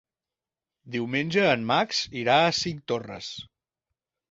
[0.95, 3.31] Diumenge en Max irà a Cinctorres.